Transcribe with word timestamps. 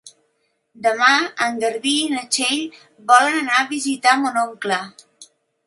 Demà 0.85 1.09
en 1.47 1.59
Garbí 1.65 1.91
i 2.07 2.09
na 2.15 2.25
Txell 2.37 2.81
volen 3.13 3.39
anar 3.43 3.55
a 3.61 3.69
visitar 3.77 4.17
mon 4.25 4.43
oncle. 4.49 4.83